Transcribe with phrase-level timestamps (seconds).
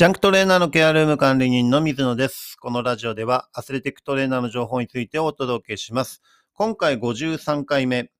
[0.00, 2.56] ジャンクトレーナーのケアルーム管理人の水野です。
[2.58, 6.22] このラジオではアスレティックトレーナーの情報についてお届けします。
[6.54, 8.10] 今回53回目。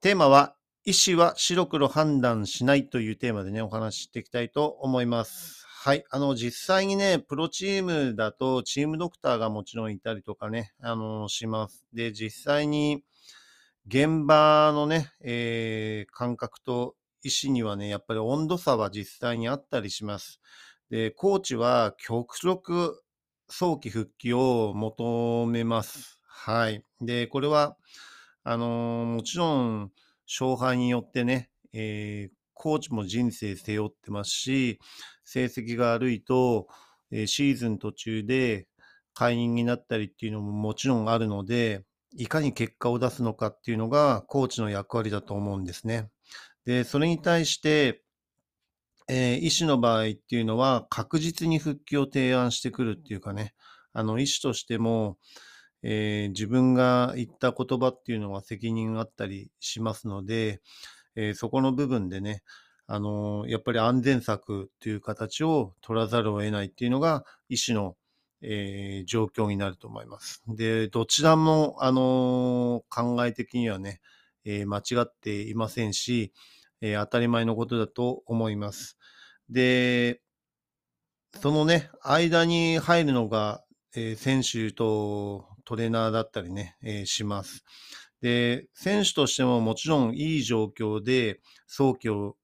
[0.00, 5.64] テーマは、医師は白黒判断しないというテーマでね、お話ししていきたいと思います。
[5.68, 6.02] はい。
[6.10, 11.86] あの、実際にね、プロチームだとチームドクターがもちろんいたりとかね、あの、します。
[11.92, 13.04] で、実際に
[13.86, 20.40] 現場のね、えー感覚と医師にはね、やっぱり温度差は実際にあったりします。
[20.90, 23.02] で、コーチは極力
[23.48, 26.20] 早期復帰を求めます。
[26.22, 26.84] はい。
[27.00, 27.76] で、これは、
[28.44, 29.92] あのーもちろん、
[30.26, 34.78] 勝敗によってね、えーコーチも人生背負ってますし、
[35.24, 36.68] 成績が悪いと、
[37.10, 38.68] えーシーズン途中で
[39.12, 41.84] 解任になったりっていうのももちろんあるので、
[42.16, 46.08] いかに結果を出すのかっていうのがコーチの役割だと思うんですね。
[46.64, 48.02] で、それに対して、
[49.08, 53.54] えー医師の場合っていうのは確実に復帰を提案してくるっていうかね、
[53.92, 55.18] あの医師としても、
[55.82, 60.60] えー自分が言った言葉っていうのは責任あったりしますので、
[61.16, 62.42] えーそこの部分でね、
[62.86, 67.96] あのーやっぱり安全策っていう形を取らざるを得ないっていうのが医師の、
[68.42, 70.42] えー状況になると思います。
[70.48, 74.00] で、どちらも、あのー考え的にはね、
[74.44, 76.32] えー間違っていませんし、
[76.90, 78.98] えー当たり前のことだと思います。
[79.50, 80.20] で、
[81.40, 87.64] そのね、間に入るのが、えー選手とトレーナーだったりね、えーします。
[88.20, 92.36] で、選手としてももちろんいい状況で早期を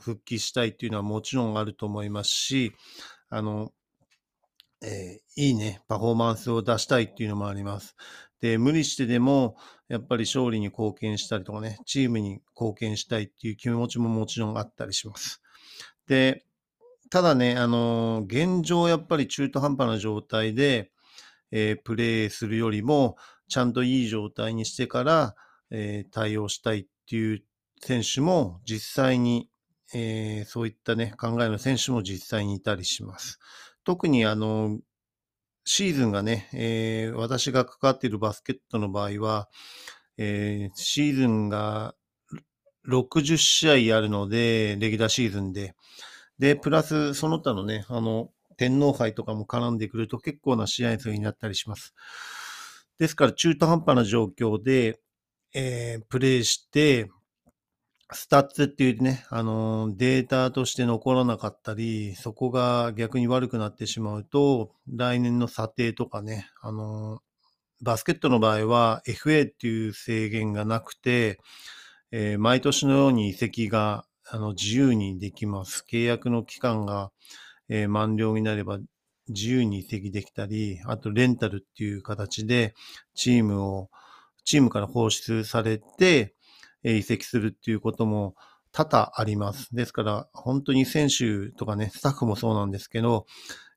[0.00, 2.72] 復帰したいっていうのはもちろんあると思いますし、
[3.30, 3.72] あの、
[4.82, 7.94] えーいいね、パフォーマンスを出したいっていうのもあります。
[8.40, 9.56] で、無理してでも、
[9.88, 15.42] やっぱり勝利に貢献したりとかね、チームに貢献したいっていう気持ちももちろんあったりします。
[16.06, 16.44] で、
[17.10, 20.92] ただね、あのー現状やっぱり中途半端な状態で、
[21.50, 23.16] えープレーするよりも、
[23.48, 25.36] ちゃんといい状態にしてから、
[25.70, 27.44] えー対応したいっていう
[27.80, 29.50] 選手も実際に、
[29.94, 33.38] えーそういったね、考えの選手も実際にいたりします。
[33.84, 34.78] 特にあの、
[35.68, 39.48] シーズンがね、えー私が関わっているバスケットの場合は、
[40.16, 41.94] えーシーズンが
[42.84, 45.74] 60試合あるので、レギュラーシーズンで。
[46.38, 51.94] で、プラスその他のね、あの、天皇杯とかも絡んでくると結構な試合数になったりします。
[52.98, 55.00] ですから中途半端な状況で、
[55.54, 57.10] えープレイして、
[58.12, 67.20] スタッツっていうね、あのデータとして残らなかったり、そこが逆に悪くなってしまうと、来年の査定とかね、あの
[67.82, 71.40] バスケットの場合は FA っていう制限がなくて、
[72.12, 75.84] えー毎年のように移籍があの自由にできます。
[75.90, 77.12] 契約の期間が、
[77.68, 78.78] えー満了になれば
[79.28, 82.74] 自由に移籍できたり、あとレンタルっていう形で
[83.14, 83.90] チームを、
[84.44, 86.34] チームから放出されて、
[86.82, 88.34] 移籍するっていうことも
[88.72, 89.74] 多々あります。
[89.74, 93.26] ですから、本当に選手とかね、スタッフもそうなんですけど、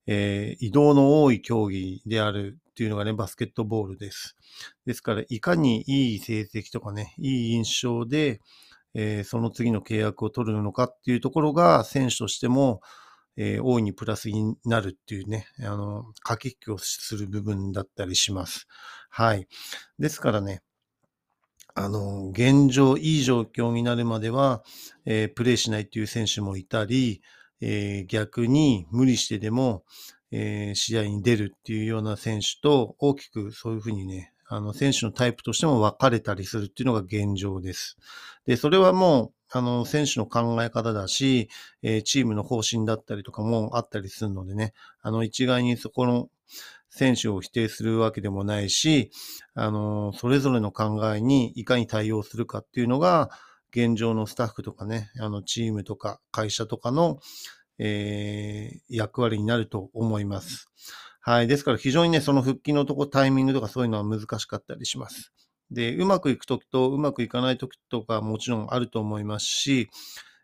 [0.07, 4.35] えー移動の多い競技であるっていうのがね、バスケットボールです。
[4.85, 8.41] ですから、いかにいい成績とかね、いい印象で、
[8.94, 12.81] えーその次の契約を取るのかっていうところが、選手としても、
[13.38, 18.67] えー大いにプラスになるっていうね、あの、駆け引きをする部分だったりします。
[19.09, 19.47] はい。
[20.00, 20.61] ですからね、
[21.76, 24.64] あの、現状、いい状況になるまでは、
[25.06, 27.22] えープレイしないっていう選手もいたり、
[27.62, 29.84] えー逆に無理してでも、
[30.32, 37.98] えー試合に出るっていうような選手と、大きくそういうふうにね、あの、選手のタイプとしても分かれたりするっていうのが現状です。
[38.46, 41.50] で、それはもう、あの、選手の考え方だし、
[41.84, 46.30] えーチームの方針だったりとかもあったりするのでね、あの、一概にそこの
[46.91, 49.12] 選手を否定するわけでもないし、
[49.56, 53.31] あの、それぞれの考えにいかに対応するかっていうのが、
[53.72, 57.19] 現状のスタッフとかね、あの、チームとか会社とかの、
[57.79, 60.67] えー役割になると思います。
[61.22, 61.47] はい。
[61.47, 65.32] ですから非常にね、その復帰のとこ、タイミングとかそういうのは難しかったりします。
[65.72, 69.90] で、うまくいくときとうまくいかないときとかもちろんあると思いますし、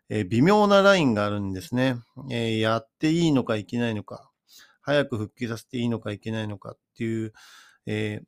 [0.08, 1.96] えー微妙なラインがあるんですね。
[2.30, 4.30] えーやっていいのかいけないのか、
[4.88, 7.34] 早く復帰させていいのかいけないのかっていう、
[7.86, 8.26] えー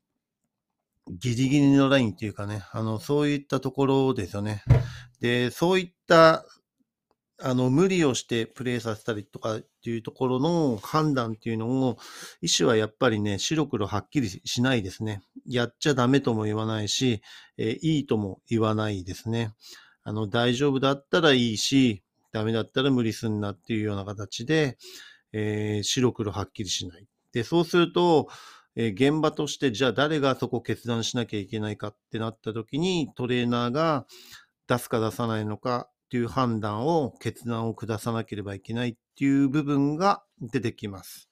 [1.19, 4.63] ギリギリのラインっていうかね、あの、そういったところですよね。
[5.21, 6.45] で、そういった、
[7.43, 11.97] あの、無理をしてプレイさせたりとかっていうところの判断っていうのを、
[12.43, 15.23] 医師はやっぱりね、白黒はっきりしないですね。
[15.47, 17.23] やっちゃダメとも言わないし、
[17.57, 19.53] えーいいとも言わないですね。
[20.05, 24.79] あの、大丈夫だったらいいし、ダメだったら無理すんなっていうような形で、
[25.33, 27.07] えー、白黒はっきりしない。
[27.33, 28.29] で、そうすると、
[28.77, 34.07] えー、現場としてじゃあ誰がそこを決断しなきゃいけないかってなった時にトレーナーが
[34.69, 41.29] 出すか出さないのかっていう判断を、決断を下さなければいけないっていう部分が出てきます。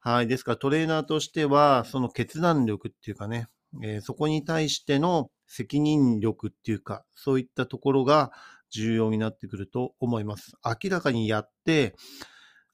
[0.00, 0.26] はい。
[0.26, 3.48] ですからトレーナーとしては、その決断力っていうかね、
[3.82, 8.32] えー、そこに対しての責任力っていうか、そういったところが
[8.70, 10.52] 重要になってくると思います。
[10.64, 11.94] 明らかにやって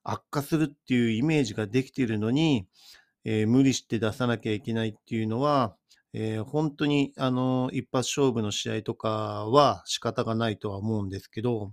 [0.03, 2.67] 悪化するっていうイメージができているのに、
[3.25, 5.77] えー、無理して出さなきゃいけないっていうのは、
[6.13, 11.73] えー、本当にあの一発勝負の試合とかは仕方がないとは思うんですけど、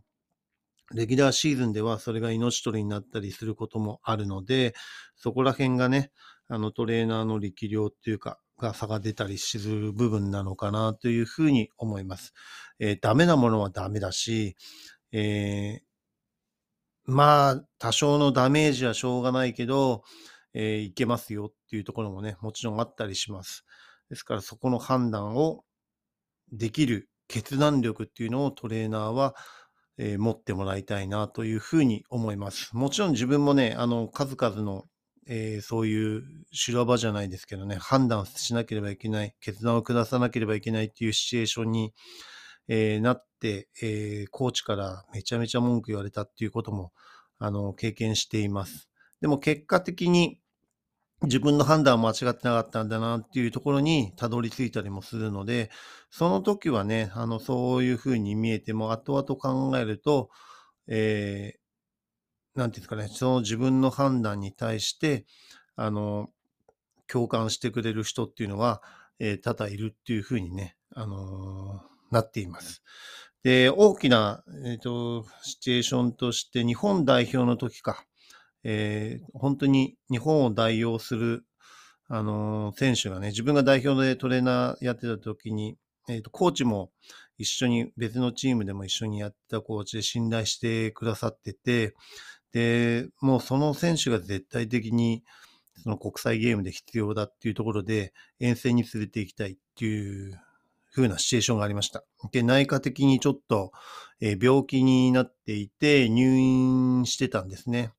[0.94, 4.74] レギュラーシーズンではそれが命取りになったりすることもあるので、
[5.16, 6.12] そこら辺がね、
[6.48, 12.34] あのトレーナーの力量っていうか、が差が出たりする部分なのかなというふうに思います。
[12.80, 14.56] えー、ダメなものはダメだし、
[15.12, 15.87] えー、
[17.08, 20.04] まあ、多少のダメージはしょうがないけど、
[20.54, 23.66] えー、いけますよっていうところもね、もちろんあったりします。
[24.10, 25.64] ですからそこの判断を
[26.52, 29.36] できる決断力っていうのをトレーナーは
[29.98, 32.76] えー、持ってもらいたいなというふうに思います。
[32.76, 34.86] もちろん自分もね、あの、数々の、
[35.28, 41.94] えー、そういう修羅場じゃないですけどね、判断しなければいけない、決断を下さなければいけないっていうシチュエーションに、
[42.68, 46.92] えー、なって、えー、コーチからめちゃめちゃ文句言われたっていうことも、
[47.40, 48.90] あの、経験しています。
[49.22, 50.40] でも結果的に、
[51.24, 55.72] 自分の判断は間違ってなかったんだなっていうところにたどり着いたりもするので、
[56.12, 60.30] その時はね、あの、そういうふうに見えても、後々考えると、
[60.88, 65.26] えー、なんていうんですかね、その自分の判断に対して、
[65.76, 66.30] あの、
[67.08, 68.84] 共感してくれる人っていうのは、
[69.20, 72.84] えー、多々いるっていうふうにね、あのー、なっています。
[73.44, 78.04] で、大きな、えっ、ー、と、シチュエーションとして、日本代表の時か、
[78.64, 81.46] えー、本当に日本を代表する、
[82.10, 85.78] あのー、選手がね、自分が代表でトレーナーやってた時に、
[86.10, 86.92] えっ、と、コーチも
[87.38, 91.94] 一緒に、別のチームでも一緒にやってたコーチで信頼してくださってて、
[92.52, 95.24] で、もうその選手が絶対的に、
[95.84, 100.40] その国際ゲームで必要だっていうところで、遠征に連れて行きたいっていう
[100.98, 102.04] 風なシチュエーションがありました。
[102.32, 103.72] で、内科的にちょっと、
[104.20, 107.92] えー、病気になっていて入院してたんですね。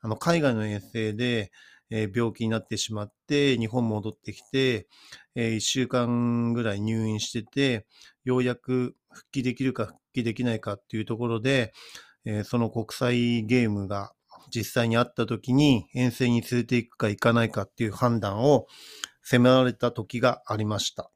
[0.00, 1.50] あの、海外の遠征で、
[1.90, 4.86] えー、病気になってしまって、日本戻ってきて、
[5.34, 7.86] えー、1週間ぐらい入院してて、
[8.24, 11.72] ようやく復帰できるか復帰できないかっていうところで、
[12.24, 14.12] え、その国際ゲームが
[14.54, 18.66] 実際にあった時に遠征に連れて行くか行かないかっていう判断を
[19.22, 21.10] 迫られた時がありました。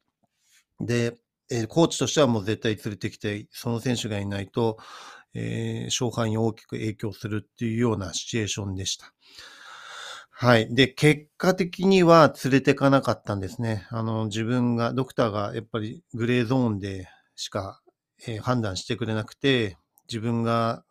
[0.80, 1.14] で、
[1.50, 4.78] えー、コーチとしてはもう絶対連れてきて、その選手がいないと、
[5.34, 9.12] えー、勝敗に大きく影響するっていうようなシチュエーションでした。
[10.30, 10.74] はい。
[10.74, 13.86] で、結果的には連れてかなかったんですね。
[13.90, 17.80] あの、自分が、ドクターがやっぱりグレーゾーンでしか、
[18.26, 19.78] えー、判断してくれなくて、
[20.08, 20.84] 自分が、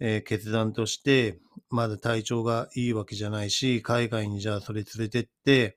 [0.00, 1.38] えー、決断として、
[1.70, 5.76] まだ体調がいいわけじゃないし、海外にじゃあそれ連れてって、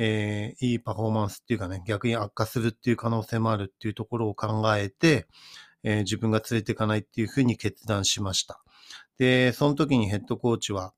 [0.00, 5.26] えー、いいパフォーマンスっていうかね、逆に悪化するっていう可能性もあるっていうところを考えて、
[5.82, 8.62] えー、自分が連れていかないっていうふうに決断しました。
[9.18, 10.94] で、その時にヘッドコーチは、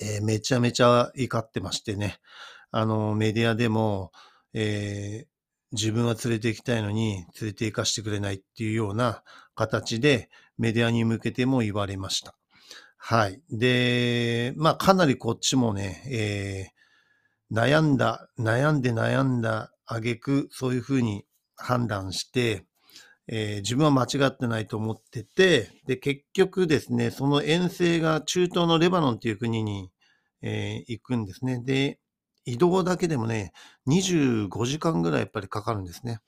[0.00, 2.18] えー、めちゃめちゃ怒ってましてね、
[2.72, 4.10] あの、メディアでも、
[4.54, 5.26] え、
[5.70, 9.22] 自分は連れて行きたいのに連れて行かしてくれないっていうような
[9.54, 12.34] 形でメディアに向けても言われました。
[12.96, 13.40] はい。
[13.50, 16.83] で、まあかなりこっちもね、えー、
[17.54, 21.24] 悩んだ、悩んで悩んだ挙句、そういうふうに
[21.56, 22.66] 判断して、
[23.28, 29.90] えー、自分は間違ってないと思ってて、で、結局ですね、その遠征が中東のレバノンっていう国に、
[30.42, 31.62] えー、行くんですね。
[31.64, 32.00] で、
[32.44, 33.52] 移動だけでもね、
[33.86, 36.18] 25時間ぐらいやっぱりかかるんですね。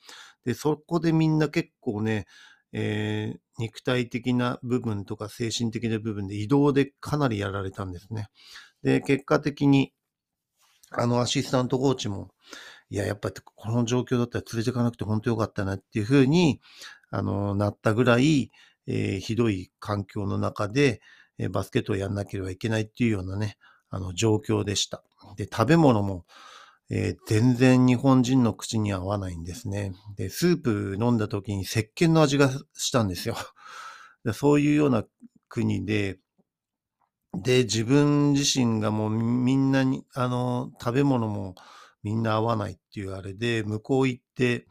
[0.45, 2.27] で、そこでみんな結構ね、
[2.73, 8.29] えー、肉体的な部分とか精神的な部分で移動でかなりやられたんですね。
[8.83, 9.93] で、結果的に、
[10.91, 12.31] あのアシスタントコーチも、
[12.91, 16.61] いや、やっぱりこの状況だったら連れていかなくて本当よかったなっていうふうに、
[17.11, 18.51] あの、なったぐらい、
[18.87, 21.01] えー、ひどい環境の中で、
[21.39, 23.59] えー、バスケットをやんなければいけないっていうようなね、
[23.91, 25.03] あの、状況でした。
[25.37, 26.25] で、食べ物も、
[26.89, 29.93] えー、全然日本人の口に合わないんですね。
[30.17, 33.37] で、スープ飲んだ時に石鹸の味がしたんですよ。
[34.25, 35.05] でそういうような
[35.49, 36.19] 国で、
[37.43, 41.55] で、自分自身がもうみんなに、あの、食べ物も
[42.03, 44.67] みんな合わないっていうあれで、向こう行って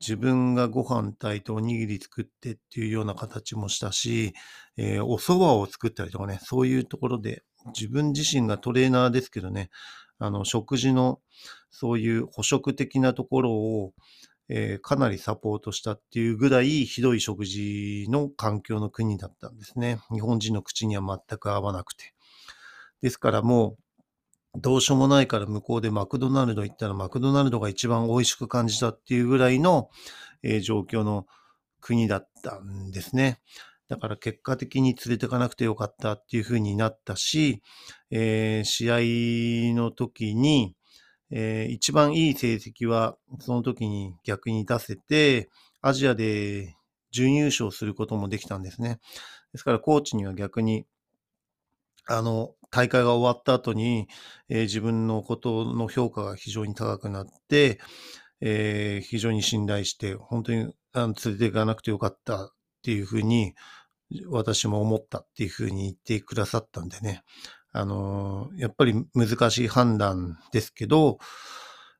[0.00, 4.34] 自分がご飯炊いておにぎり作ってっていうような形もしたし、
[4.76, 7.42] えー、お蕎麦を作ったりとかね、そういうところで
[7.74, 9.70] 自分自身がトレーナーですけどね、
[10.18, 11.20] あの、食事の
[11.70, 13.92] そういう捕食的なところを、
[14.48, 19.98] えー、かなりサポートしたっていうぐらいひどい食事の環境の国だったんですね。
[20.12, 22.14] 日本人の口には全く合わなくて。
[23.02, 23.76] ですからも
[24.54, 29.90] う、どうしようもないから向こうでマクドナルド行ったらマクドナルドが一番美味しく感じたっていうぐらいの、
[30.42, 31.26] えー、状況の
[31.80, 33.40] 国だったんですね。
[33.88, 37.62] だから結果的に連れてかなくてよかったっていう風になったし、
[38.10, 38.90] えー、試
[39.72, 40.74] 合の時に、
[41.30, 45.48] えー、一番いい成績はその時に逆に出せて、
[45.80, 46.76] アジアで
[47.10, 49.00] 準優勝することもできたんですね。
[49.52, 50.86] ですからコーチには逆に、
[52.06, 54.08] あの、大会が終わった後に、
[54.48, 57.80] えー、自分のことの評価が非常に高くなって、
[58.40, 62.52] えー、非常に信頼して、本当にあの連れていかなくてよかったっ
[62.82, 63.54] ていうふうに、
[64.28, 67.22] 私も思ったっていうふうに言ってくださったんでね。
[67.76, 71.18] あの、やっぱり難しい判断ですけど、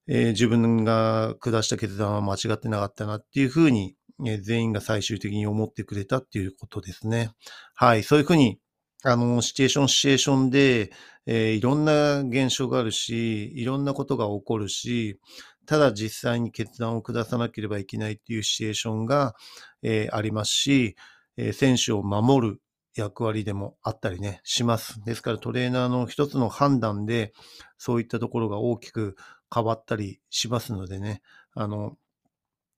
[0.08, 7.30] えー、自分が下した決断は間違ってなかったなっていうふうに、えー、全員が最終的に思ってくれたっていうことですね。
[7.74, 8.02] はい。
[8.02, 8.58] そういうふうに、
[9.04, 10.90] あの、シチュエーション、シチュエーションで、
[11.26, 15.20] えー、いろんな現象があるし、いろんなことが起こるし、
[15.66, 19.34] ただ実際に決断を下さなければいけないっていうシチュエーションが、
[19.82, 20.96] えー、ありますし、
[21.36, 22.60] えー、選手を守る
[22.96, 25.02] 役割でもあったりね、します。
[25.04, 27.32] ですからトレーナーの一つの判断で、
[27.78, 29.16] そういったところが大きく
[29.54, 31.22] 変わったりしますのでね、
[31.54, 31.96] あの、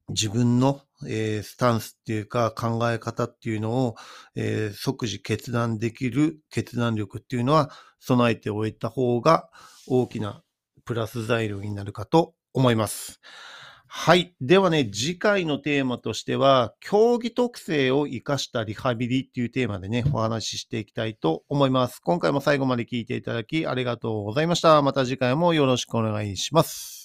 [0.08, 3.94] 自分の、えー、スタンスっていうか考え方っていうのを、
[4.34, 7.70] えー、即時決断できる決断力っていうのは
[8.00, 9.50] 備えておいた方が
[9.86, 10.42] 大きな
[10.86, 13.20] プラス材料になるかと思います。
[13.90, 14.34] はい。
[14.40, 22.00] ではね、次回のテーマとしては、競技特性を活かしたリハビリっていうテーマでね、お話ししていきたいと思います。
[22.00, 24.82] 今回も最後まで聞いていただきありがとうございました。
[24.82, 26.97] また次回もよろしくお願いします。